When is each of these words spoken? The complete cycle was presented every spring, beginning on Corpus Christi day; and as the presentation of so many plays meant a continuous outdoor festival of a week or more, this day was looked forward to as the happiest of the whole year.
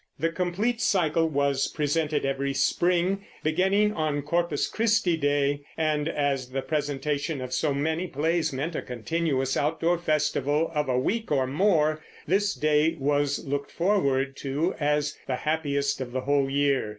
The 0.17 0.29
complete 0.31 0.81
cycle 0.81 1.29
was 1.29 1.67
presented 1.67 2.25
every 2.25 2.55
spring, 2.55 3.23
beginning 3.43 3.93
on 3.93 4.23
Corpus 4.23 4.65
Christi 4.67 5.15
day; 5.15 5.61
and 5.77 6.09
as 6.09 6.49
the 6.49 6.63
presentation 6.63 7.39
of 7.39 7.53
so 7.53 7.71
many 7.71 8.07
plays 8.07 8.51
meant 8.51 8.75
a 8.75 8.81
continuous 8.81 9.55
outdoor 9.55 9.99
festival 9.99 10.71
of 10.73 10.89
a 10.89 10.97
week 10.97 11.31
or 11.31 11.45
more, 11.45 12.03
this 12.25 12.55
day 12.55 12.95
was 12.99 13.45
looked 13.45 13.69
forward 13.69 14.35
to 14.37 14.73
as 14.79 15.19
the 15.27 15.35
happiest 15.35 16.01
of 16.01 16.13
the 16.13 16.21
whole 16.21 16.49
year. 16.49 16.89